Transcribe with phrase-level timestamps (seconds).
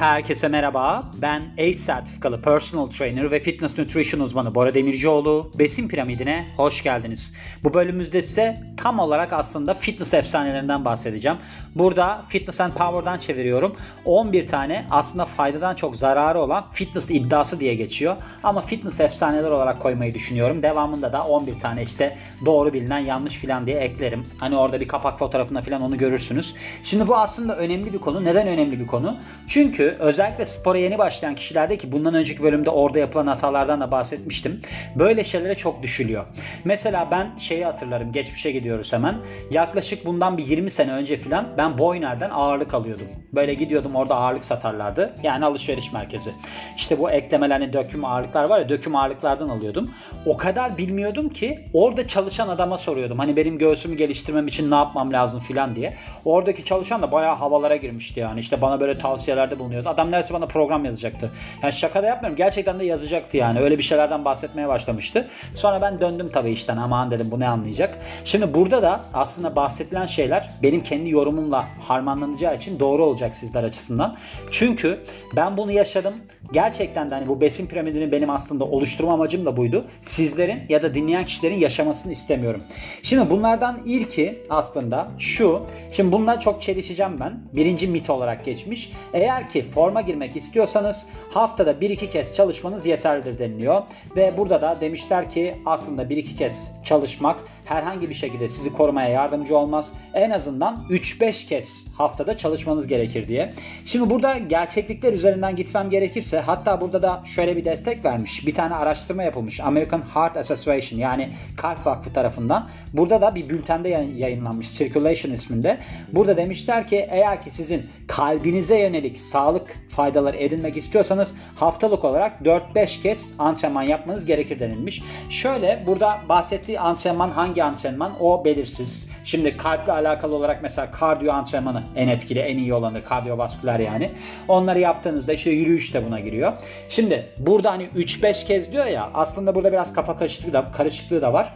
[0.00, 1.02] Herkese merhaba.
[1.22, 5.50] Ben ACE sertifikalı personal trainer ve fitness nutrition uzmanı Bora Demircioğlu.
[5.58, 7.34] Besin piramidine hoş geldiniz.
[7.64, 11.38] Bu bölümümüzde size tam olarak aslında fitness efsanelerinden bahsedeceğim.
[11.74, 13.76] Burada Fitness and Power'dan çeviriyorum.
[14.04, 18.16] 11 tane aslında faydadan çok zararı olan fitness iddiası diye geçiyor.
[18.42, 20.62] Ama fitness efsaneler olarak koymayı düşünüyorum.
[20.62, 24.26] Devamında da 11 tane işte doğru bilinen yanlış filan diye eklerim.
[24.38, 26.54] Hani orada bir kapak fotoğrafında filan onu görürsünüz.
[26.82, 28.24] Şimdi bu aslında önemli bir konu.
[28.24, 29.16] Neden önemli bir konu?
[29.46, 34.60] Çünkü özellikle spora yeni başlayan kişilerde ki bundan önceki bölümde orada yapılan hatalardan da bahsetmiştim.
[34.96, 36.24] Böyle şeylere çok düşülüyor.
[36.64, 38.12] Mesela ben şeyi hatırlarım.
[38.12, 39.16] Geçmişe gidiyoruz hemen.
[39.50, 43.06] Yaklaşık bundan bir 20 sene önce filan ben Boyner'den ağırlık alıyordum.
[43.32, 45.14] Böyle gidiyordum orada ağırlık satarlardı.
[45.22, 46.30] Yani alışveriş merkezi.
[46.76, 49.90] İşte bu eklemeler hani döküm ağırlıklar var ya döküm ağırlıklardan alıyordum.
[50.26, 53.18] O kadar bilmiyordum ki orada çalışan adama soruyordum.
[53.18, 55.96] Hani benim göğsümü geliştirmem için ne yapmam lazım filan diye.
[56.24, 58.40] Oradaki çalışan da bayağı havalara girmişti yani.
[58.40, 59.88] İşte bana böyle tavsiyelerde bulunuyordu.
[59.88, 61.30] Adam neredeyse bana program yazacaktı.
[61.62, 62.36] Yani şaka da yapmıyorum.
[62.36, 63.60] Gerçekten de yazacaktı yani.
[63.60, 65.28] Öyle bir şeylerden bahsetmeye başlamıştı.
[65.54, 66.76] Sonra ben döndüm tabii işten.
[66.76, 67.98] Aman dedim bu ne anlayacak.
[68.24, 74.16] Şimdi burada da aslında bahsedilen şeyler benim kendi yorumumla harmanlanacağı için doğru olacak sizler açısından.
[74.50, 74.98] Çünkü
[75.36, 76.14] ben bunu yaşadım.
[76.52, 79.84] Gerçekten de hani bu besin piramidini benim aslında oluşturma amacım da buydu.
[80.02, 82.62] Sizlerin ya da dinleyen kişilerin yaşamasını istemiyorum.
[83.02, 85.66] Şimdi bunlardan ilki aslında şu.
[85.90, 87.40] Şimdi bundan çok çelişeceğim ben.
[87.52, 88.92] Birinci mit olarak geçmiş.
[89.12, 93.82] Eğer ki forma girmek istiyorsanız haftada 1-2 kez çalışmanız yeterlidir deniliyor.
[94.16, 99.56] Ve burada da demişler ki aslında 1-2 kez çalışmak herhangi bir şekilde sizi korumaya yardımcı
[99.56, 99.92] olmaz.
[100.14, 103.54] En azından 3-5 kez haftada çalışmanız gerekir diye.
[103.84, 108.46] Şimdi burada gerçeklikler üzerinden gitmem gerekirse hatta burada da şöyle bir destek vermiş.
[108.46, 109.60] Bir tane araştırma yapılmış.
[109.60, 112.68] American Heart Association yani Kalp Vakfı tarafından.
[112.92, 115.78] Burada da bir bültende yayınlanmış Circulation isminde.
[116.12, 119.57] Burada demişler ki eğer ki sizin kalbinize yönelik sağlık
[119.88, 125.02] faydaları edinmek istiyorsanız haftalık olarak 4-5 kez antrenman yapmanız gerekir denilmiş.
[125.28, 129.10] Şöyle burada bahsettiği antrenman hangi antrenman o belirsiz.
[129.24, 134.10] Şimdi kalple alakalı olarak mesela kardiyo antrenmanı en etkili, en iyi olanı kardiyovasküler yani.
[134.48, 136.52] Onları yaptığınızda işte yürüyüş de buna giriyor.
[136.88, 141.32] Şimdi burada hani 3-5 kez diyor ya aslında burada biraz kafa karışıklığı da, karışıklığı da
[141.32, 141.54] var.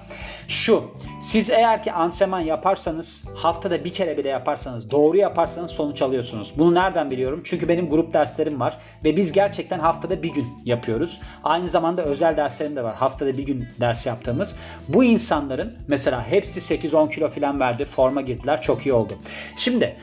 [0.48, 0.84] Şu
[1.20, 6.52] siz eğer ki antrenman yaparsanız haftada bir kere bile yaparsanız doğru yaparsanız sonuç alıyorsunuz.
[6.56, 7.40] Bunu nereden biliyorum?
[7.44, 11.20] Çünkü benim grup derslerim var ve biz gerçekten haftada bir gün yapıyoruz.
[11.44, 12.94] Aynı zamanda özel derslerim de var.
[12.94, 14.56] Haftada bir gün ders yaptığımız.
[14.88, 17.84] Bu insanların mesela hepsi 8-10 kilo falan verdi.
[17.84, 18.62] Forma girdiler.
[18.62, 19.18] Çok iyi oldu.
[19.56, 19.96] Şimdi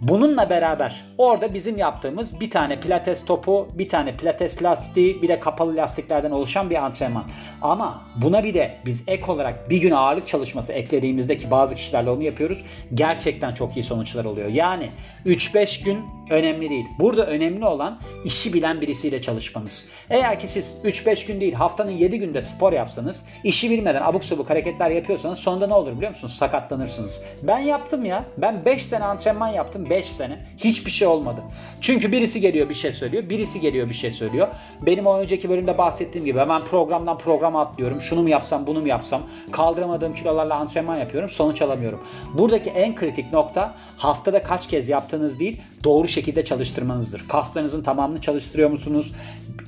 [0.00, 5.40] Bununla beraber orada bizim yaptığımız bir tane pilates topu, bir tane pilates lastiği, bir de
[5.40, 7.24] kapalı lastiklerden oluşan bir antrenman.
[7.62, 12.10] Ama buna bir de biz ek olarak bir gün ağırlık çalışması eklediğimizde ki bazı kişilerle
[12.10, 12.64] onu yapıyoruz.
[12.94, 14.48] Gerçekten çok iyi sonuçlar oluyor.
[14.48, 14.90] Yani
[15.26, 15.98] 3-5 gün
[16.30, 16.86] önemli değil.
[16.98, 19.88] Burada önemli olan işi bilen birisiyle çalışmanız.
[20.10, 24.50] Eğer ki siz 3-5 gün değil haftanın 7 günde spor yapsanız, işi bilmeden abuk sabuk
[24.50, 26.34] hareketler yapıyorsanız sonunda ne olur biliyor musunuz?
[26.34, 27.20] Sakatlanırsınız.
[27.42, 28.24] Ben yaptım ya.
[28.36, 29.85] Ben 5 sene antrenman yaptım.
[29.90, 30.38] 5 sene.
[30.58, 31.40] Hiçbir şey olmadı.
[31.80, 33.28] Çünkü birisi geliyor bir şey söylüyor.
[33.28, 34.48] Birisi geliyor bir şey söylüyor.
[34.82, 38.00] Benim o önceki bölümde bahsettiğim gibi hemen programdan programa atlıyorum.
[38.00, 39.22] Şunu mu yapsam bunu mu yapsam.
[39.52, 41.30] Kaldıramadığım kilolarla antrenman yapıyorum.
[41.30, 42.00] Sonuç alamıyorum.
[42.34, 47.28] Buradaki en kritik nokta haftada kaç kez yaptığınız değil doğru şekilde çalıştırmanızdır.
[47.28, 49.12] Kaslarınızın tamamını çalıştırıyor musunuz?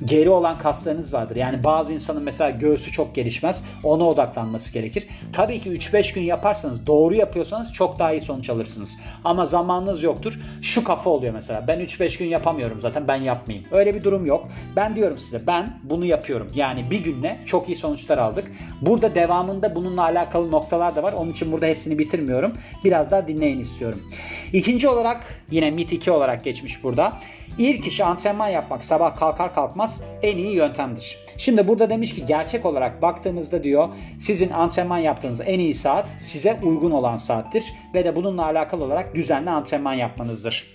[0.04, 1.36] Geri olan kaslarınız vardır.
[1.36, 3.64] Yani bazı insanın mesela göğsü çok gelişmez.
[3.84, 5.06] Ona odaklanması gerekir.
[5.32, 8.96] Tabii ki 3-5 gün yaparsanız, doğru yapıyorsanız çok daha iyi sonuç alırsınız.
[9.24, 10.38] Ama zamanınız yoktur.
[10.62, 11.64] Şu kafa oluyor mesela.
[11.68, 13.68] Ben 3-5 gün yapamıyorum zaten ben yapmayayım.
[13.72, 14.48] Öyle bir durum yok.
[14.76, 16.48] Ben diyorum size ben bunu yapıyorum.
[16.54, 18.52] Yani bir günle çok iyi sonuçlar aldık.
[18.80, 21.12] Burada devamında bununla alakalı noktalar da var.
[21.12, 22.52] Onun için burada hepsini bitirmiyorum.
[22.84, 24.02] Biraz daha dinleyin istiyorum.
[24.52, 27.12] İkinci olarak yine MIT 2 olarak geçmiş burada.
[27.58, 31.18] İlk iş antrenman yapmak sabah kalkar kalkmaz en iyi yöntemdir.
[31.36, 33.88] Şimdi burada demiş ki gerçek olarak baktığımızda diyor
[34.18, 39.14] sizin antrenman yaptığınız en iyi saat size uygun olan saattir ve de bununla alakalı olarak
[39.14, 40.66] düzenli antrenman yapmanızdır.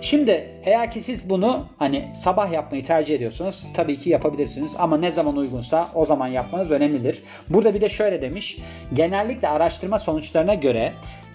[0.00, 5.12] Şimdi eğer ki siz bunu hani sabah yapmayı tercih ediyorsanız tabii ki yapabilirsiniz ama ne
[5.12, 7.22] zaman uygunsa o zaman yapmanız önemlidir.
[7.48, 8.58] Burada bir de şöyle demiş
[8.92, 10.92] genellikle araştırma sonuçlarına göre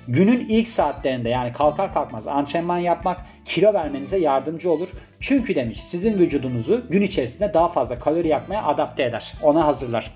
[0.08, 4.90] Günün ilk saatlerinde yani kalkar kalkmaz antrenman yapmak kilo vermenize yardımcı olur.
[5.20, 9.34] Çünkü demiş sizin vücudunuzu gün içerisinde daha fazla kalori yakmaya adapte eder.
[9.42, 10.12] Ona hazırlar.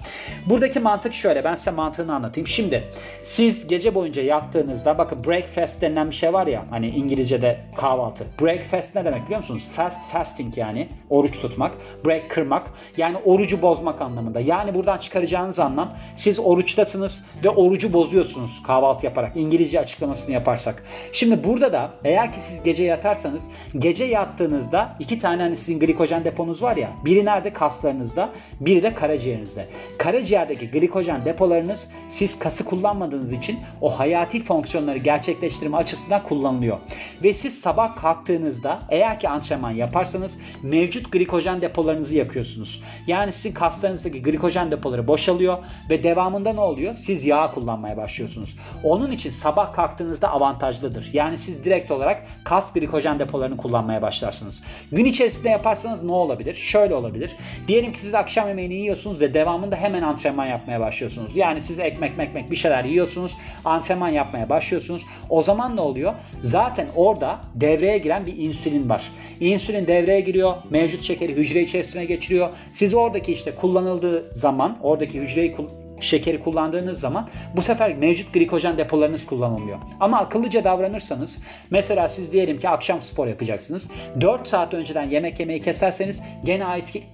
[0.46, 2.48] Buradaki mantık şöyle ben size mantığını anlatayım.
[2.48, 2.84] Şimdi
[3.24, 8.26] siz gece boyunca yattığınızda bakın breakfast denilen bir şey var ya hani İngilizce'de kahvaltı.
[8.42, 9.68] Breakfast ne demek biliyor musunuz?
[9.72, 11.76] Fast fasting yani oruç tutmak.
[12.06, 12.68] Break kırmak
[12.98, 14.40] yani orucu bozmak anlamında.
[14.40, 19.38] Yani buradan çıkaracağınız anlam siz oruçtasınız ve orucu bozuyorsunuz kahvaltı yaparak.
[19.38, 20.84] İngilizce açıklamasını yaparsak.
[21.14, 22.84] Şimdi burada da eğer ki siz gece
[23.16, 28.30] yatarsanız gece yattığınızda iki tane hani sizin glikojen deponuz var ya biri nerede kaslarınızda
[28.60, 29.68] biri de karaciğerinizde.
[29.98, 36.78] Karaciğerdeki glikojen depolarınız siz kası kullanmadığınız için o hayati fonksiyonları gerçekleştirme açısından kullanılıyor.
[37.24, 42.84] Ve siz sabah kalktığınızda eğer ki antrenman yaparsanız mevcut glikojen depolarınızı yakıyorsunuz.
[43.08, 45.58] Yani sizin kaslarınızdaki glikojen depoları boşalıyor
[45.90, 46.96] ve devamında ne oluyor?
[46.96, 48.58] Siz yağ kullanmaya başlıyorsunuz.
[48.84, 51.10] Onun için sabah kalktığınızda avantajlıdır.
[51.14, 54.64] Yani siz direkt olarak kas glikojen depolarını kullanmaya başlarsınız.
[54.92, 56.54] Gün içerisinde yaparsanız ne olabilir?
[56.54, 57.36] Şöyle olabilir.
[57.68, 61.36] Diyelim ki siz akşam yemeğini yiyorsunuz ve devamında hemen antrenman yapmaya başlıyorsunuz.
[61.36, 63.38] Yani siz ekmek mekmek bir şeyler yiyorsunuz.
[63.66, 65.06] Antrenman yapmaya başlıyorsunuz.
[65.30, 66.14] O zaman ne oluyor?
[66.42, 69.12] Zaten orada devreye giren bir insülin var.
[69.40, 70.56] İnsülin devreye giriyor.
[70.70, 72.50] Mevcut şekeri hücre içerisine geçiriyor.
[72.72, 75.52] Siz oradaki işte kullanıldığı zaman oradaki hücreyi
[76.00, 79.78] şekeri kullandığınız zaman bu sefer mevcut glikojen depolarınız kullanılmıyor.
[80.00, 83.90] Ama akıllıca davranırsanız mesela siz diyelim ki akşam spor yapacaksınız.
[84.22, 86.66] 4 saat önceden yemek yemeyi keserseniz gene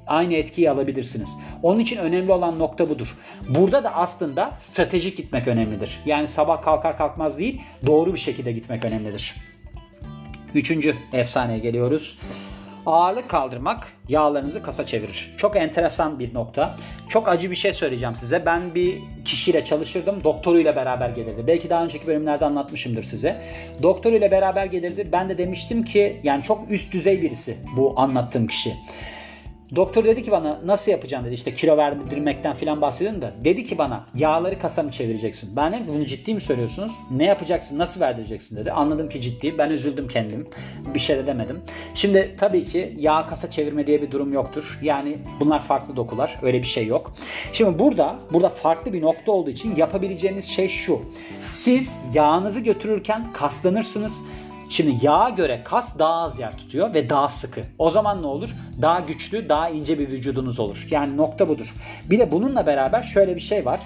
[0.07, 1.37] aynı etkiyi alabilirsiniz.
[1.63, 3.17] Onun için önemli olan nokta budur.
[3.49, 5.99] Burada da aslında stratejik gitmek önemlidir.
[6.05, 9.35] Yani sabah kalkar kalkmaz değil doğru bir şekilde gitmek önemlidir.
[10.53, 12.17] Üçüncü efsaneye geliyoruz.
[12.85, 15.33] Ağırlık kaldırmak yağlarınızı kasa çevirir.
[15.37, 16.75] Çok enteresan bir nokta.
[17.09, 18.45] Çok acı bir şey söyleyeceğim size.
[18.45, 20.23] Ben bir kişiyle çalışırdım.
[20.23, 21.43] Doktoruyla beraber gelirdi.
[21.47, 23.41] Belki daha önceki bölümlerde anlatmışımdır size.
[23.83, 25.09] Doktoruyla beraber gelirdi.
[25.11, 28.73] Ben de demiştim ki yani çok üst düzey birisi bu anlattığım kişi.
[29.75, 33.77] Doktor dedi ki bana nasıl yapacaksın dedi işte kilo verdirmekten falan bahsediyorum da dedi ki
[33.77, 35.55] bana yağları kasa mı çevireceksin?
[35.55, 36.91] Ben dedim bunu ciddi mi söylüyorsunuz?
[37.11, 38.71] Ne yapacaksın nasıl verdireceksin dedi.
[38.71, 40.47] Anladım ki ciddi ben üzüldüm kendim
[40.93, 41.61] bir şey de demedim.
[41.93, 44.79] Şimdi tabii ki yağ kasa çevirme diye bir durum yoktur.
[44.81, 47.13] Yani bunlar farklı dokular öyle bir şey yok.
[47.53, 51.01] Şimdi burada burada farklı bir nokta olduğu için yapabileceğiniz şey şu.
[51.49, 54.23] Siz yağınızı götürürken kaslanırsınız
[54.71, 57.61] Şimdi yağa göre kas daha az yer tutuyor ve daha sıkı.
[57.77, 58.49] O zaman ne olur?
[58.81, 60.87] Daha güçlü, daha ince bir vücudunuz olur.
[60.91, 61.75] Yani nokta budur.
[62.09, 63.79] Bir de bununla beraber şöyle bir şey var.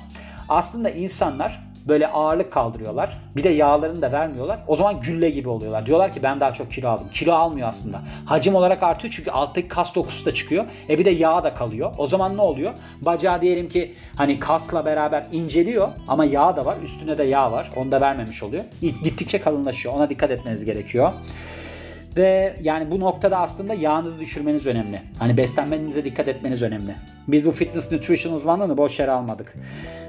[0.49, 3.17] Aslında insanlar böyle ağırlık kaldırıyorlar.
[3.35, 4.59] Bir de yağlarını da vermiyorlar.
[4.67, 5.85] O zaman gülle gibi oluyorlar.
[5.85, 7.07] Diyorlar ki ben daha çok kilo aldım.
[7.11, 8.01] Kilo almıyor aslında.
[8.25, 10.65] Hacim olarak artıyor çünkü alttaki kas dokusu da çıkıyor.
[10.89, 11.93] E bir de yağ da kalıyor.
[11.97, 12.73] O zaman ne oluyor?
[13.01, 16.77] Bacağı diyelim ki hani kasla beraber inceliyor ama yağ da var.
[16.83, 17.71] Üstüne de yağ var.
[17.75, 18.63] Onu da vermemiş oluyor.
[18.81, 19.95] Gittikçe kalınlaşıyor.
[19.95, 21.13] Ona dikkat etmeniz gerekiyor.
[22.17, 25.01] Ve yani bu noktada aslında yağınızı düşürmeniz önemli.
[25.19, 26.95] Hani beslenmenize dikkat etmeniz önemli.
[27.27, 29.55] Biz bu fitness nutrition uzmanlığını boş yere almadık.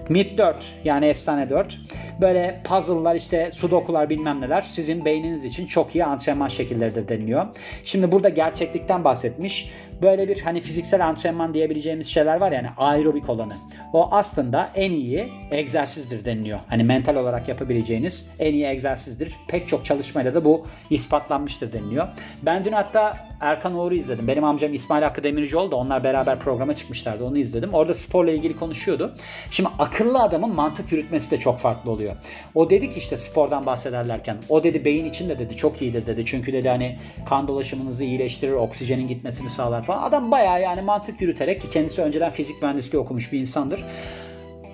[0.09, 1.79] Mid 4 yani efsane 4.
[2.21, 7.47] Böyle puzzle'lar işte sudokular bilmem neler sizin beyniniz için çok iyi antrenman şekilleridir deniliyor.
[7.85, 9.73] Şimdi burada gerçeklikten bahsetmiş.
[10.03, 13.53] Böyle bir hani fiziksel antrenman diyebileceğimiz şeyler var yani aerobik olanı.
[13.93, 16.59] O aslında en iyi egzersizdir deniliyor.
[16.69, 19.37] Hani mental olarak yapabileceğiniz en iyi egzersizdir.
[19.49, 22.09] Pek çok çalışmayla da bu ispatlanmıştır deniliyor.
[22.43, 24.29] Ben dün hatta Erkan Uğur'u izledim.
[24.29, 27.25] Benim amcam İsmail Hakkı Demircioğlu da onlar beraber programa çıkmışlardı.
[27.25, 27.75] Onu izledim.
[27.75, 29.14] Orada sporla ilgili konuşuyordu.
[29.50, 32.17] Şimdi akıllı adamın mantık yürütmesi de çok farklı oluyor.
[32.55, 36.25] O dedi ki işte spordan bahsederlerken o dedi beyin için de dedi çok iyidir dedi.
[36.26, 40.03] Çünkü dedi hani kan dolaşımınızı iyileştirir, oksijenin gitmesini sağlar falan.
[40.03, 43.85] Adam bayağı yani mantık yürüterek ki kendisi önceden fizik mühendisliği okumuş bir insandır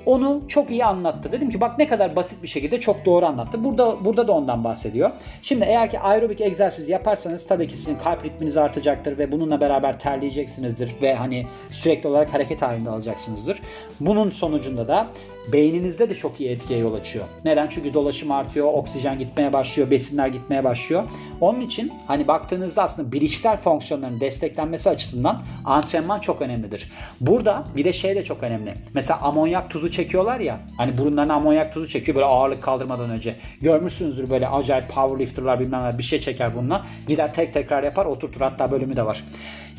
[0.06, 1.32] onu çok iyi anlattı.
[1.32, 3.64] Dedim ki bak ne kadar basit bir şekilde çok doğru anlattı.
[3.64, 5.10] Burada burada da ondan bahsediyor.
[5.42, 9.98] Şimdi eğer ki aerobik egzersiz yaparsanız tabii ki sizin kalp ritminiz artacaktır ve bununla beraber
[9.98, 13.62] terleyeceksinizdir ve hani sürekli olarak hareket halinde alacaksınızdır.
[14.00, 15.06] Bunun sonucunda da
[15.52, 17.24] beyninizde de çok iyi etkiye yol açıyor.
[17.44, 17.68] Neden?
[17.68, 21.02] Çünkü dolaşım artıyor, oksijen gitmeye başlıyor, besinler gitmeye başlıyor.
[21.40, 26.92] Onun için hani baktığınızda aslında bilişsel fonksiyonların desteklenmesi açısından antrenman çok önemlidir.
[27.20, 28.74] Burada bir de şey de çok önemli.
[28.94, 30.60] Mesela amonyak tuzu çekiyorlar ya.
[30.76, 33.34] Hani burunlarına amonyak tuzu çekiyor böyle ağırlık kaldırmadan önce.
[33.60, 36.86] Görmüşsünüzdür böyle acayip powerlifterlar bilmem ne bir şey çeker bununla.
[37.08, 39.24] Gider tek tekrar yapar oturtur hatta bölümü de var.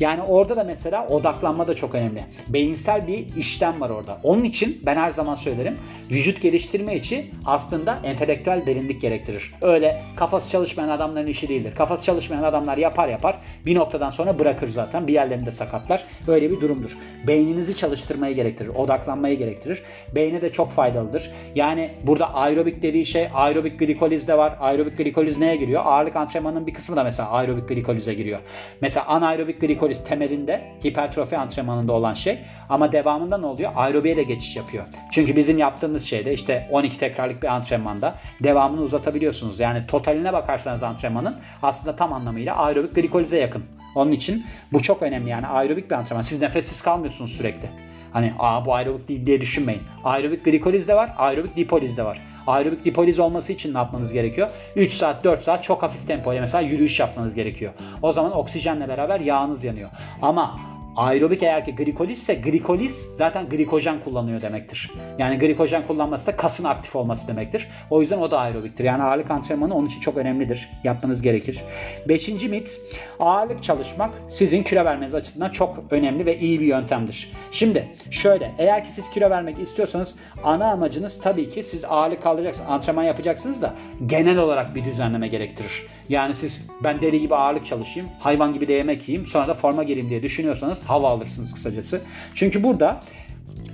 [0.00, 2.24] Yani orada da mesela odaklanma da çok önemli.
[2.48, 4.20] Beyinsel bir işlem var orada.
[4.22, 5.78] Onun için ben her zaman söylerim.
[6.10, 9.54] Vücut geliştirme için aslında entelektüel derinlik gerektirir.
[9.60, 11.74] Öyle kafası çalışmayan adamların işi değildir.
[11.74, 13.38] Kafası çalışmayan adamlar yapar yapar.
[13.66, 15.06] Bir noktadan sonra bırakır zaten.
[15.06, 16.04] Bir yerlerinde sakatlar.
[16.28, 16.90] Öyle bir durumdur.
[17.26, 18.68] Beyninizi çalıştırmayı gerektirir.
[18.68, 19.82] Odaklanmayı gerektirir.
[20.14, 21.30] Beyne de çok faydalıdır.
[21.54, 24.56] Yani burada aerobik dediği şey aerobik glikoliz de var.
[24.60, 25.82] Aerobik glikoliz neye giriyor?
[25.84, 28.38] Ağırlık antrenmanının bir kısmı da mesela aerobik glikolize giriyor.
[28.80, 32.38] Mesela anaerobik glikoliz glikoliz temelinde hipertrofi antrenmanında olan şey
[32.68, 33.72] ama devamında ne oluyor?
[33.76, 34.84] Aerobiye de geçiş yapıyor.
[35.10, 39.60] Çünkü bizim yaptığımız şeyde işte 12 tekrarlık bir antrenmanda devamını uzatabiliyorsunuz.
[39.60, 43.64] Yani totaline bakarsanız antrenmanın aslında tam anlamıyla aerobik glikolize yakın.
[43.94, 46.22] Onun için bu çok önemli yani aerobik bir antrenman.
[46.22, 47.68] Siz nefessiz kalmıyorsunuz sürekli.
[48.12, 49.82] Hani Aa, bu aerobik değil diye düşünmeyin.
[50.04, 52.20] Aerobik glikoliz de var, aerobik lipoliz de var.
[52.46, 54.50] Aerobik lipoliz olması için ne yapmanız gerekiyor?
[54.76, 57.72] 3 saat 4 saat çok hafif tempoyla mesela yürüyüş yapmanız gerekiyor.
[58.02, 59.90] O zaman oksijenle beraber yağınız yanıyor.
[60.22, 60.58] Ama
[60.96, 64.90] Aerobik eğer ki glikoliz ise glikoliz zaten glikojen kullanıyor demektir.
[65.18, 67.68] Yani glikojen kullanması da kasın aktif olması demektir.
[67.90, 68.84] O yüzden o da aerobiktir.
[68.84, 70.68] Yani ağırlık antrenmanı onun için çok önemlidir.
[70.84, 71.64] Yapmanız gerekir.
[72.08, 72.80] Beşinci mit
[73.20, 77.32] ağırlık çalışmak sizin kilo vermeniz açısından çok önemli ve iyi bir yöntemdir.
[77.50, 82.70] Şimdi şöyle eğer ki siz kilo vermek istiyorsanız ana amacınız tabii ki siz ağırlık kaldıracaksınız,
[82.70, 83.74] antrenman yapacaksınız da
[84.06, 85.82] genel olarak bir düzenleme gerektirir.
[86.08, 89.82] Yani siz ben deli gibi ağırlık çalışayım, hayvan gibi de yemek yiyeyim, sonra da forma
[89.82, 92.00] gireyim diye düşünüyorsanız hava alırsınız kısacası.
[92.34, 93.00] Çünkü burada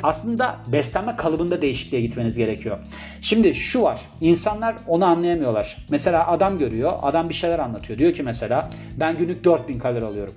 [0.03, 2.79] aslında beslenme kalıbında değişikliğe gitmeniz gerekiyor.
[3.21, 4.01] Şimdi şu var.
[4.21, 5.77] İnsanlar onu anlayamıyorlar.
[5.91, 6.93] Mesela adam görüyor.
[7.03, 7.99] Adam bir şeyler anlatıyor.
[7.99, 10.35] Diyor ki mesela ben günlük 4000 kalori alıyorum.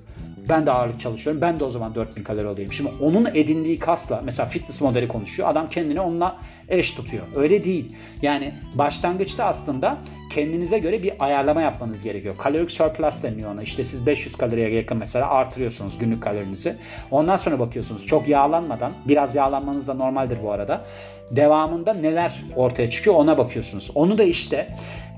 [0.49, 1.41] Ben de ağırlık çalışıyorum.
[1.41, 2.71] Ben de o zaman 4000 kalori alayım.
[2.71, 5.49] Şimdi onun edindiği kasla mesela fitness modeli konuşuyor.
[5.49, 6.37] Adam kendini onunla
[6.69, 7.23] eş tutuyor.
[7.35, 7.95] Öyle değil.
[8.21, 9.97] Yani başlangıçta aslında
[10.29, 12.37] kendinize göre bir ayarlama yapmanız gerekiyor.
[12.37, 13.61] Kalorik surplus deniyor ona.
[13.61, 16.75] İşte siz 500 kaloriye yakın mesela artırıyorsunuz günlük kalorinizi.
[17.11, 20.85] Ondan sonra bakıyorsunuz çok yağlanmadan, biraz yağlanmanız da normaldir bu arada.
[21.31, 23.91] Devamında neler ortaya çıkıyor ona bakıyorsunuz.
[23.95, 24.67] Onu da işte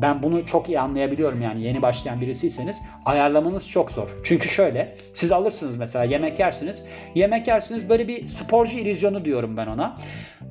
[0.01, 4.09] ben bunu çok iyi anlayabiliyorum yani yeni başlayan birisiyseniz ayarlamanız çok zor.
[4.23, 6.85] Çünkü şöyle siz alırsınız mesela yemek yersiniz.
[7.15, 9.95] Yemek yersiniz böyle bir sporcu illüzyonu diyorum ben ona.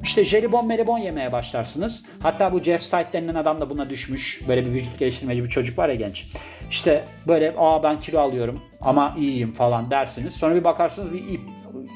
[0.02, 2.04] İşte jelibon melibon yemeye başlarsınız.
[2.20, 4.40] Hatta bu Jeff Sight denilen adam da buna düşmüş.
[4.49, 6.26] Böyle bir vücut geliştirmeci bir çocuk var ya genç.
[6.70, 10.34] İşte böyle aa ben kilo alıyorum ama iyiyim falan dersiniz.
[10.34, 11.40] Sonra bir bakarsınız bir ip,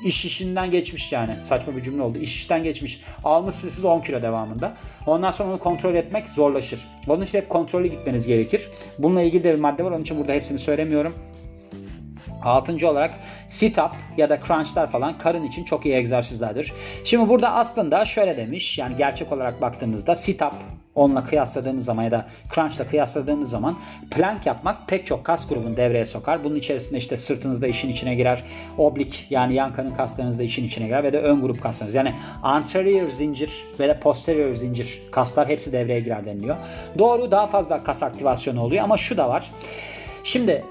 [0.04, 1.36] iş işinden geçmiş yani.
[1.42, 2.18] Saçma bir cümle oldu.
[2.18, 3.02] İş işten geçmiş.
[3.24, 4.76] Almışsınız siz 10 kilo devamında.
[5.06, 6.88] Ondan sonra onu kontrol etmek zorlaşır.
[7.08, 8.68] Onun için hep kontrollü gitmeniz gerekir.
[8.98, 9.90] Bununla ilgili de bir madde var.
[9.90, 11.14] Onun için burada hepsini söylemiyorum.
[12.44, 13.14] Altıncı olarak
[13.48, 16.72] sit-up ya da crunchlar falan karın için çok iyi egzersizlerdir.
[17.04, 20.52] Şimdi burada aslında şöyle demiş yani gerçek olarak baktığımızda sit-up
[20.98, 23.78] onunla kıyasladığımız zaman ya da crunchla kıyasladığımız zaman
[24.10, 26.44] plank yapmak pek çok kas grubunu devreye sokar.
[26.44, 28.44] Bunun içerisinde işte sırtınızda işin içine girer.
[28.78, 31.94] Oblik yani yan karın kaslarınız da işin içine girer ve de ön grup kaslarınız.
[31.94, 36.56] Yani anterior zincir ve de posterior zincir kaslar hepsi devreye girer deniliyor.
[36.98, 39.50] Doğru daha fazla kas aktivasyonu oluyor ama şu da var.
[40.24, 40.64] Şimdi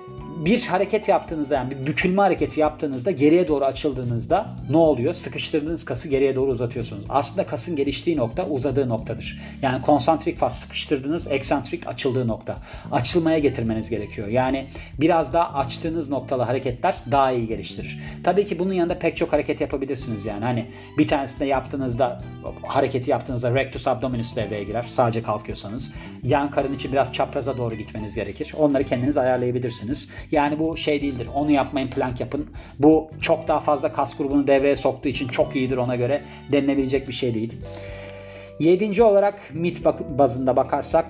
[0.45, 5.13] bir hareket yaptığınızda yani bir bükülme hareketi yaptığınızda geriye doğru açıldığınızda ne oluyor?
[5.13, 7.03] Sıkıştırdığınız kası geriye doğru uzatıyorsunuz.
[7.09, 9.41] Aslında kasın geliştiği nokta uzadığı noktadır.
[9.61, 12.57] Yani konsantrik fas sıkıştırdığınız, eksantrik açıldığı nokta.
[12.91, 14.27] Açılmaya getirmeniz gerekiyor.
[14.27, 14.67] Yani
[14.99, 17.99] biraz daha açtığınız noktalı hareketler daha iyi geliştirir.
[18.23, 20.43] Tabii ki bunun yanında pek çok hareket yapabilirsiniz yani.
[20.43, 20.65] Hani
[20.97, 22.21] bir tanesinde yaptığınızda
[22.67, 24.83] hareketi yaptığınızda rectus abdominis devreye girer.
[24.83, 25.91] Sadece kalkıyorsanız.
[26.23, 28.53] Yan karın için biraz çapraza doğru gitmeniz gerekir.
[28.57, 30.09] Onları kendiniz ayarlayabilirsiniz.
[30.31, 31.27] Yani bu şey değildir.
[31.35, 32.49] Onu yapmayın plank yapın.
[32.79, 37.13] Bu çok daha fazla kas grubunu devreye soktuğu için çok iyidir ona göre denilebilecek bir
[37.13, 37.57] şey değil.
[38.59, 39.85] Yedinci olarak mit
[40.17, 41.05] bazında bakarsak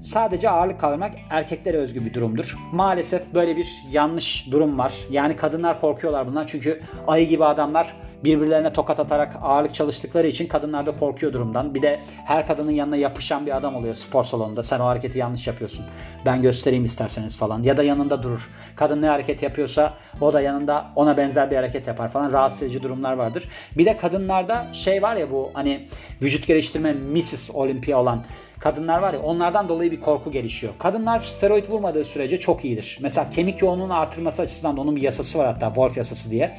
[0.00, 2.56] sadece ağırlık kaldırmak erkeklere özgü bir durumdur.
[2.72, 4.94] Maalesef böyle bir yanlış durum var.
[5.10, 10.86] Yani kadınlar korkuyorlar bundan çünkü ayı gibi adamlar birbirlerine tokat atarak ağırlık çalıştıkları için kadınlar
[10.86, 11.74] da korkuyor durumdan.
[11.74, 14.62] Bir de her kadının yanına yapışan bir adam oluyor spor salonunda.
[14.62, 15.86] Sen o hareketi yanlış yapıyorsun.
[16.26, 17.62] Ben göstereyim isterseniz falan.
[17.62, 18.48] Ya da yanında durur.
[18.76, 22.32] Kadın ne hareket yapıyorsa o da yanında ona benzer bir hareket yapar falan.
[22.32, 23.48] Rahatsız edici durumlar vardır.
[23.76, 25.88] Bir de kadınlarda şey var ya bu hani
[26.22, 27.50] vücut geliştirme Mrs.
[27.54, 28.24] Olympia olan
[28.60, 30.72] kadınlar var ya onlardan dolayı bir korku gelişiyor.
[30.78, 32.98] Kadınlar steroid vurmadığı sürece çok iyidir.
[33.02, 36.56] Mesela kemik yoğunluğunu artırması açısından da onun bir yasası var hatta Wolf yasası diye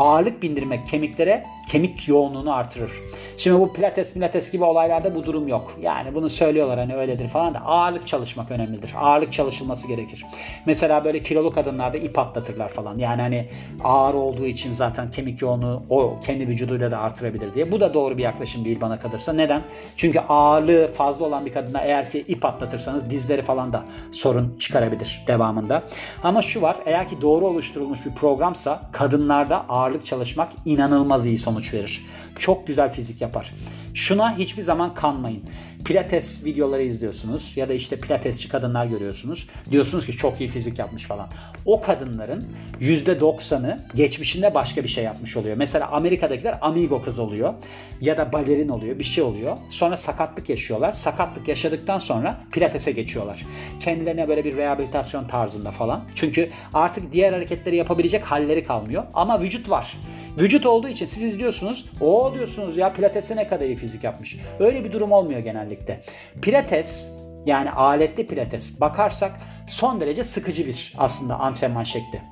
[0.00, 2.90] ağırlık bindirmek kemiklere kemik yoğunluğunu artırır.
[3.36, 5.76] Şimdi bu pilates pilates gibi olaylarda bu durum yok.
[5.82, 8.92] Yani bunu söylüyorlar hani öyledir falan da ağırlık çalışmak önemlidir.
[8.98, 10.24] Ağırlık çalışılması gerekir.
[10.66, 12.98] Mesela böyle kilolu kadınlarda ip atlatırlar falan.
[12.98, 13.48] Yani hani
[13.84, 17.72] ağır olduğu için zaten kemik yoğunluğu o kendi vücuduyla da artırabilir diye.
[17.72, 19.32] Bu da doğru bir yaklaşım değil bana kalırsa.
[19.32, 19.62] Neden?
[19.96, 25.24] Çünkü ağırlığı fazla olan bir kadına eğer ki ip atlatırsanız dizleri falan da sorun çıkarabilir
[25.26, 25.82] devamında.
[26.22, 31.74] Ama şu var eğer ki doğru oluşturulmuş bir programsa kadınlarda ağırlık çalışmak inanılmaz iyi sonuç
[31.74, 32.06] verir.
[32.38, 33.54] Çok güzel fizik yapar.
[33.94, 35.42] Şuna hiçbir zaman kanmayın.
[35.84, 39.46] Pilates videoları izliyorsunuz ya da işte pilatesçi kadınlar görüyorsunuz.
[39.70, 41.28] Diyorsunuz ki çok iyi fizik yapmış falan.
[41.64, 42.48] O kadınların
[42.80, 45.56] %90'ı geçmişinde başka bir şey yapmış oluyor.
[45.56, 47.54] Mesela Amerika'dakiler amigo kız oluyor
[48.00, 49.56] ya da balerin oluyor bir şey oluyor.
[49.70, 50.92] Sonra sakatlık yaşıyorlar.
[50.92, 53.46] Sakatlık yaşadıktan sonra pilatese geçiyorlar.
[53.80, 56.04] Kendilerine böyle bir rehabilitasyon tarzında falan.
[56.14, 59.04] Çünkü artık diğer hareketleri yapabilecek halleri kalmıyor.
[59.14, 59.96] Ama vücut var.
[60.38, 61.86] Vücut olduğu için siz izliyorsunuz.
[62.00, 64.36] O diyorsunuz ya pilatese ne kadar iyi fizik yapmış.
[64.58, 66.00] Öyle bir durum olmuyor genellikle.
[66.42, 67.08] Pilates
[67.46, 69.32] yani aletli pilates bakarsak
[69.68, 72.22] son derece sıkıcı bir aslında antrenman şekli.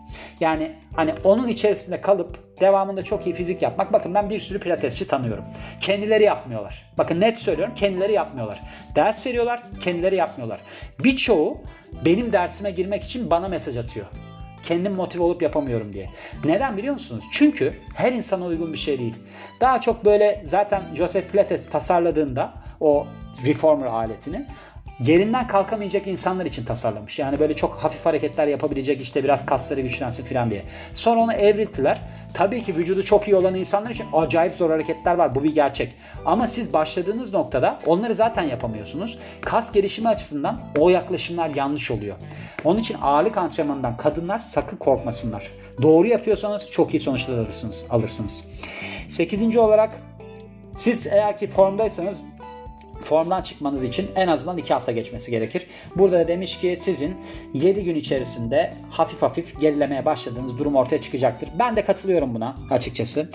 [0.41, 3.93] Yani hani onun içerisinde kalıp devamında çok iyi fizik yapmak.
[3.93, 5.45] Bakın ben bir sürü pilatesçi tanıyorum.
[5.81, 6.93] Kendileri yapmıyorlar.
[6.99, 8.61] Bakın net söylüyorum kendileri yapmıyorlar.
[8.97, 10.61] Ders veriyorlar kendileri yapmıyorlar.
[11.05, 11.59] Birçoğu
[12.05, 14.07] benim dersime girmek için bana mesaj atıyor
[14.63, 16.11] kendim motive olup yapamıyorum diye.
[16.45, 17.25] Neden biliyor musunuz?
[17.33, 19.15] Çünkü her insana uygun bir şey değil.
[19.61, 23.07] Daha çok böyle zaten Joseph Pilates tasarladığında o
[23.47, 24.47] reformer aletini
[25.01, 27.19] yerinden kalkamayacak insanlar için tasarlamış.
[27.19, 30.63] Yani böyle çok hafif hareketler yapabilecek işte biraz kasları güçlensin falan diye.
[30.95, 32.01] Sonra onu evrilttiler.
[32.35, 35.35] Tabii ki vücudu çok iyi olan insanlar için acayip zor hareketler var.
[35.35, 35.95] Bu bir gerçek.
[36.25, 39.19] Ama siz başladığınız noktada onları zaten yapamıyorsunuz.
[39.41, 42.17] Kas gelişimi açısından o yaklaşımlar yanlış oluyor.
[42.65, 45.51] Onun için ağırlık antrenmanından kadınlar sakın korkmasınlar.
[45.83, 47.85] Doğru yapıyorsanız çok iyi sonuçlar alırsınız.
[47.91, 48.45] alırsınız.
[49.09, 49.91] Sekizinci olarak
[50.73, 52.25] siz eğer ki formdaysanız
[53.05, 55.67] formdan çıkmanız için en azından 2 hafta geçmesi gerekir.
[55.97, 57.17] Burada da demiş ki sizin
[57.55, 61.49] 7 gün içerisinde hafif hafif gerilemeye başladığınız durum ortaya çıkacaktır.
[61.59, 63.31] Ben de katılıyorum buna açıkçası.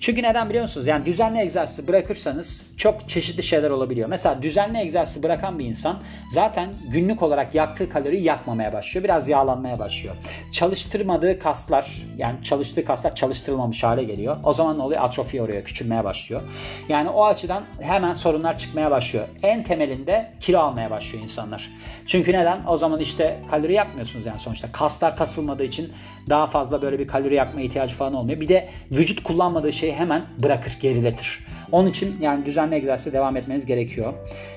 [0.00, 0.86] Çünkü neden biliyor musunuz?
[0.86, 4.08] Yani düzenli egzersizi bırakırsanız çok çeşitli şeyler olabiliyor.
[4.08, 5.96] Mesela düzenli egzersizi bırakan bir insan
[6.30, 9.04] zaten günlük olarak yaktığı kaloriyi yakmamaya başlıyor.
[9.04, 10.16] Biraz yağlanmaya başlıyor.
[10.52, 14.36] Çalıştırmadığı kaslar yani çalıştığı kaslar çalıştırılmamış hale geliyor.
[14.44, 15.02] O zaman ne oluyor?
[15.02, 16.42] Atrofi oluyor, küçülmeye başlıyor.
[16.88, 19.28] Yani o açıdan hemen sorunlar çıkmaya başlıyor başlıyor.
[19.42, 21.70] En temelinde kilo almaya başlıyor insanlar.
[22.06, 22.60] Çünkü neden?
[22.66, 24.72] O zaman işte kalori yakmıyorsunuz yani sonuçta.
[24.72, 25.92] Kaslar kasılmadığı için
[26.28, 28.40] daha fazla böyle bir kalori yakma ihtiyacı falan olmuyor.
[28.40, 31.46] Bir de vücut kullanmadığı şeyi hemen bırakır, geriletir.
[31.72, 34.12] Onun için yani düzenli egzersize devam etmeniz gerekiyor.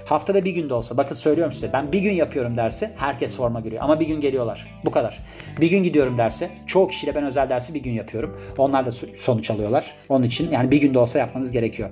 [0.06, 3.82] Haftada bir günde olsa bakın söylüyorum size ben bir gün yapıyorum dersi herkes forma giriyor
[3.84, 4.80] ama bir gün geliyorlar.
[4.86, 5.24] Bu kadar.
[5.62, 8.42] Bir gün gidiyorum derse çoğu kişiyle ben özel dersi bir gün yapıyorum.
[8.58, 9.96] Onlar da sonuç alıyorlar.
[10.10, 11.90] Onun için yani bir günde olsa yapmanız gerekiyor.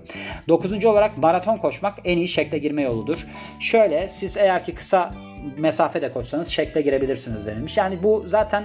[0.48, 3.28] Dokuzuncu olarak maraton koşmak en iyi şekle girme yoludur.
[3.60, 5.14] Şöyle siz eğer ki kısa
[5.58, 7.78] mesafe de koşsanız şekle girebilirsiniz denilmiş.
[7.78, 8.64] Yani bu zaten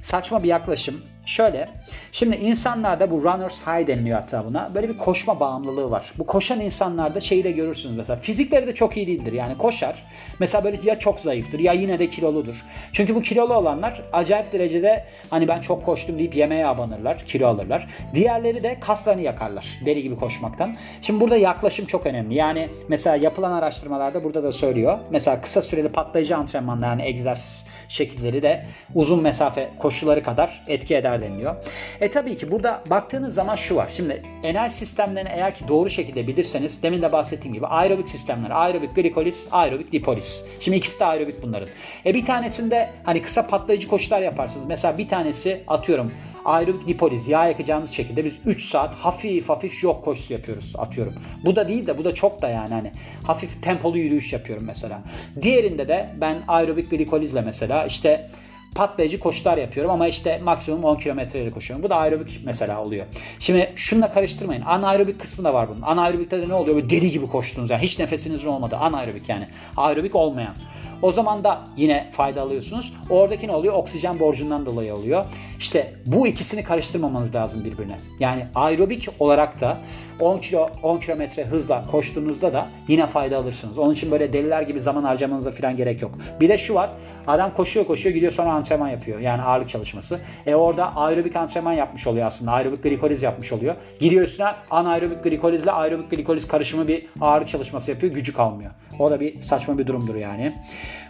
[0.00, 1.02] saçma bir yaklaşım.
[1.26, 1.68] Şöyle,
[2.12, 4.74] şimdi insanlarda bu runners high deniliyor hatta buna.
[4.74, 6.12] Böyle bir koşma bağımlılığı var.
[6.18, 8.20] Bu koşan insanlarda şeyi de görürsünüz mesela.
[8.20, 9.32] Fizikleri de çok iyi değildir.
[9.32, 10.06] Yani koşar.
[10.40, 12.54] Mesela böyle ya çok zayıftır ya yine de kiloludur.
[12.92, 17.18] Çünkü bu kilolu olanlar acayip derecede hani ben çok koştum deyip yemeğe abanırlar.
[17.18, 17.88] Kilo alırlar.
[18.14, 19.66] Diğerleri de kaslarını yakarlar.
[19.86, 20.76] Deli gibi koşmaktan.
[21.02, 22.34] Şimdi burada yaklaşım çok önemli.
[22.34, 24.98] Yani mesela yapılan araştırmalarda burada da söylüyor.
[25.10, 31.20] Mesela kısa süreli patlayıcı antrenmanlar yani egzersiz şekilleri de uzun mesafe koşuları kadar etki eder
[31.20, 31.56] deniliyor.
[32.00, 33.88] E tabii ki burada baktığınız zaman şu var.
[33.90, 38.96] Şimdi enerji sistemlerini eğer ki doğru şekilde bilirseniz demin de bahsettiğim gibi aerobik sistemler, aerobik
[38.96, 40.46] glikoliz, aerobik lipoliz.
[40.60, 41.68] Şimdi ikisi de aerobik bunların.
[42.06, 44.66] E bir tanesinde hani kısa patlayıcı koşular yaparsınız.
[44.66, 46.12] Mesela bir tanesi atıyorum
[46.44, 51.14] aerobik lipoliz yağ yakacağımız şekilde biz 3 saat hafif hafif yok koşusu yapıyoruz atıyorum.
[51.44, 55.02] Bu da değil de bu da çok da yani hani hafif tempolu yürüyüş yapıyorum mesela.
[55.42, 58.30] Diğerinde de ben aerobik glikolizle mesela işte
[58.74, 61.82] patlayıcı koşular yapıyorum ama işte maksimum 10 kilometreyle koşuyorum.
[61.82, 63.06] Bu da aerobik mesela oluyor.
[63.38, 64.62] Şimdi şununla karıştırmayın.
[64.62, 65.82] Anaerobik kısmı da var bunun.
[65.82, 66.76] Anaerobikte de ne oluyor?
[66.76, 67.82] Böyle deli gibi koştunuz yani.
[67.82, 68.76] Hiç nefesinizin olmadı.
[68.76, 69.46] Anaerobik yani.
[69.76, 70.54] Aerobik olmayan.
[71.02, 72.92] O zaman da yine fayda alıyorsunuz.
[73.10, 73.74] Oradaki ne oluyor?
[73.74, 75.24] Oksijen borcundan dolayı oluyor.
[75.64, 77.98] İşte bu ikisini karıştırmamanız lazım birbirine.
[78.18, 79.78] Yani aerobik olarak da
[80.20, 83.78] 10 kilo 10 kilometre hızla koştuğunuzda da yine fayda alırsınız.
[83.78, 86.18] Onun için böyle deliler gibi zaman harcamanıza falan gerek yok.
[86.40, 86.90] Bir de şu var.
[87.26, 89.20] Adam koşuyor koşuyor gidiyor sonra antrenman yapıyor.
[89.20, 90.20] Yani ağırlık çalışması.
[90.46, 92.52] E orada aerobik antrenman yapmış oluyor aslında.
[92.52, 93.74] Aerobik glikoliz yapmış oluyor.
[94.00, 98.12] Gidiyor üstüne anaerobik glikolizle aerobik glikoliz karışımı bir ağırlık çalışması yapıyor.
[98.12, 98.70] Gücü kalmıyor.
[98.98, 100.52] O da bir saçma bir durumdur yani.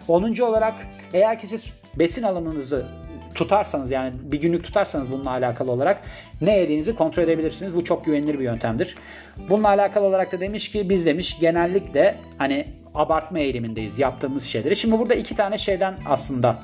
[0.09, 0.41] 10.
[0.41, 0.75] olarak
[1.13, 2.87] eğer ki siz besin alımınızı
[3.35, 6.01] tutarsanız yani bir günlük tutarsanız bununla alakalı olarak
[6.41, 7.77] ne yediğinizi kontrol edebilirsiniz.
[7.77, 8.97] Bu çok güvenilir bir yöntemdir.
[9.51, 14.77] Bununla alakalı olarak da demiş ki biz demiş genellikle hani abartma eğilimindeyiz yaptığımız şeyleri.
[14.77, 16.59] Şimdi burada iki tane şeyden aslında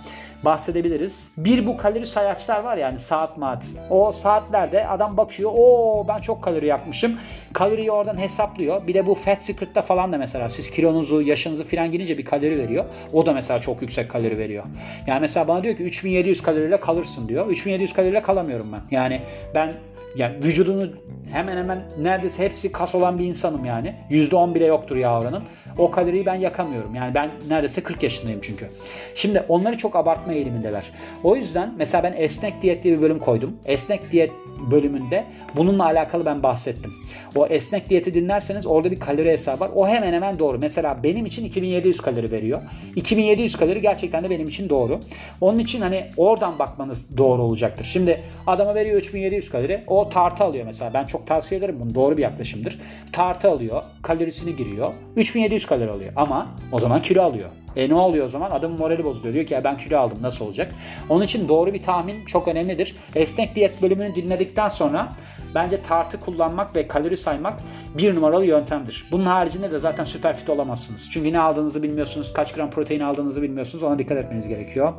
[0.44, 1.32] bahsedebiliriz.
[1.36, 3.66] Bir bu kalori sayaçlar var yani saat maat.
[3.90, 7.18] O saatlerde adam bakıyor o ben çok kalori yakmışım.
[7.52, 8.86] Kaloriyi oradan hesaplıyor.
[8.86, 12.58] Bir de bu Fat Secret'ta falan da mesela siz kilonuzu, yaşınızı falan girince bir kalori
[12.58, 12.84] veriyor.
[13.12, 14.64] O da mesela çok yüksek kalori veriyor.
[15.06, 17.46] Yani mesela bana diyor ki 3700 kaloriyle kalırsın diyor.
[17.46, 18.80] 3700 kaloriyle kalamıyorum ben.
[18.90, 19.22] Yani
[19.54, 19.72] ben
[20.16, 20.88] yani vücudunu
[21.33, 23.94] hemen hemen neredeyse hepsi kas olan bir insanım yani.
[24.11, 25.42] %10 bile yoktur yağ oranım.
[25.79, 26.94] O kaloriyi ben yakamıyorum.
[26.94, 28.68] Yani ben neredeyse 40 yaşındayım çünkü.
[29.14, 30.90] Şimdi onları çok abartma eğilimindeler.
[31.25, 33.57] O yüzden mesela ben esnek diyet diye bir bölüm koydum.
[33.64, 34.31] Esnek diyet
[34.70, 35.25] bölümünde
[35.57, 36.92] bununla alakalı ben bahsettim.
[37.37, 39.70] O esnek diyeti dinlerseniz orada bir kalori hesabı var.
[39.75, 40.59] O hemen hemen doğru.
[40.59, 42.62] Mesela benim için 2700 kalori veriyor.
[42.96, 45.01] 2700 kalori gerçekten de benim için doğru.
[45.40, 47.85] Onun için hani oradan bakmanız doğru olacaktır.
[47.85, 49.85] Şimdi adama veriyor 3700 kalori.
[49.87, 50.94] O O tartı alıyor mesela.
[50.94, 51.94] Ben çok tavsiye ederim bunu.
[51.94, 52.78] Doğru bir yaklaşımdır.
[53.12, 53.82] Tartı alıyor.
[54.02, 54.92] Kalorisini giriyor.
[55.16, 56.12] 3700 kalori alıyor.
[56.16, 57.48] Ama o zaman kilo alıyor.
[57.76, 58.50] E ne oluyor o zaman?
[58.50, 59.34] Adamın morali bozuluyor.
[59.34, 60.74] Diyor ki ya ben kilo aldım nasıl olacak?
[61.08, 62.96] Onun için doğru bir tahmin çok önemlidir.
[63.14, 65.12] Esnek diyet bölümünü dinledikten sonra
[65.54, 67.60] bence tartı kullanmak ve kalori saymak
[67.98, 69.06] bir numaralı yöntemdir.
[69.12, 71.08] Bunun haricinde de zaten süper fit olamazsınız.
[71.12, 73.84] Çünkü ne aldığınızı bilmiyorsunuz, kaç gram protein aldığınızı bilmiyorsunuz.
[73.84, 74.92] Ona dikkat etmeniz gerekiyor.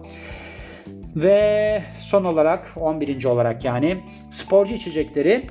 [1.16, 3.26] Ve son olarak 11.
[3.26, 3.98] olarak yani
[4.30, 5.48] sporcu içecekleri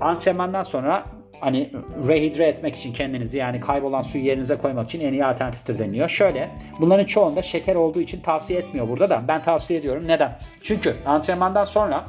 [0.00, 1.04] antrenmandan sonra
[1.40, 1.70] hani
[2.08, 6.08] rehidre etmek için kendinizi yani kaybolan suyu yerinize koymak için en iyi alternatiftir deniyor.
[6.08, 10.04] Şöyle bunların çoğunda şeker olduğu için tavsiye etmiyor burada da ben tavsiye ediyorum.
[10.06, 10.38] Neden?
[10.62, 12.04] Çünkü antrenmandan sonra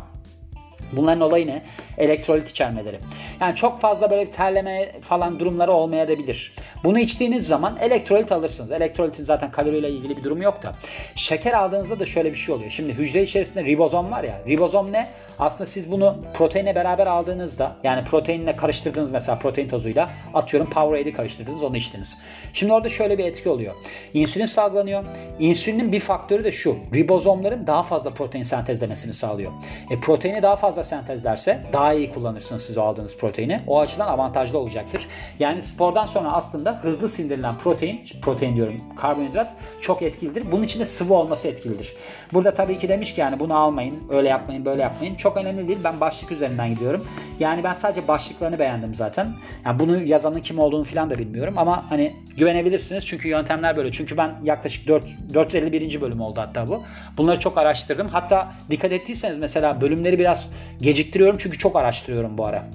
[0.91, 1.61] Bunların olayı ne?
[1.97, 2.99] Elektrolit içermeleri.
[3.41, 6.53] Yani çok fazla böyle terleme falan durumları olmayabilir.
[6.83, 8.71] Bunu içtiğiniz zaman elektrolit alırsınız.
[8.71, 10.75] Elektrolitin zaten kaloriyle ilgili bir durumu yok da.
[11.15, 12.71] Şeker aldığınızda da şöyle bir şey oluyor.
[12.71, 14.39] Şimdi hücre içerisinde ribozom var ya.
[14.47, 15.07] Ribozom ne?
[15.39, 21.63] Aslında siz bunu proteine beraber aldığınızda yani proteinle karıştırdınız mesela protein tozuyla atıyorum Powerade karıştırdınız
[21.63, 22.17] onu içtiniz.
[22.53, 23.75] Şimdi orada şöyle bir etki oluyor.
[24.13, 25.03] İnsülin salgılanıyor.
[25.39, 26.77] İnsülinin bir faktörü de şu.
[26.93, 29.51] Ribozomların daha fazla protein sentezlemesini sağlıyor.
[29.91, 33.61] E, proteini daha fazla sentezlerse daha iyi kullanırsınız siz o aldığınız proteini.
[33.67, 35.07] O açıdan avantajlı olacaktır.
[35.39, 40.51] Yani spordan sonra aslında hızlı sindirilen protein, protein diyorum karbonhidrat çok etkilidir.
[40.51, 41.93] Bunun için de sıvı olması etkilidir.
[42.33, 45.15] Burada tabii ki demiş ki yani bunu almayın, öyle yapmayın, böyle yapmayın.
[45.15, 45.79] Çok önemli değil.
[45.83, 47.07] Ben başlık üzerinden gidiyorum.
[47.39, 49.33] Yani ben sadece başlıklarını beğendim zaten.
[49.65, 53.91] Yani bunu yazanın kim olduğunu falan da bilmiyorum ama hani güvenebilirsiniz çünkü yöntemler böyle.
[53.91, 56.01] Çünkü ben yaklaşık 4 451.
[56.01, 56.83] bölüm oldu hatta bu.
[57.17, 58.07] Bunları çok araştırdım.
[58.07, 60.51] Hatta dikkat ettiyseniz mesela bölümleri biraz
[60.81, 62.69] geciktiriyorum çünkü çok araştırıyorum bu ara.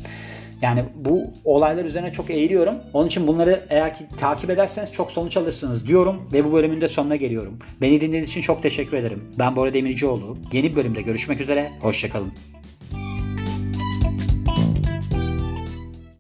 [0.63, 2.75] Yani bu olaylar üzerine çok eğiliyorum.
[2.93, 6.89] Onun için bunları eğer ki takip ederseniz çok sonuç alırsınız diyorum ve bu bölümün de
[6.89, 7.59] sonuna geliyorum.
[7.81, 9.25] Beni dinlediğiniz için çok teşekkür ederim.
[9.39, 10.39] Ben Bora Demircioğlu.
[10.53, 11.71] Yeni bir bölümde görüşmek üzere.
[11.81, 12.33] Hoşçakalın.